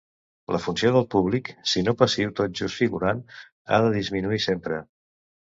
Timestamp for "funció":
0.61-0.89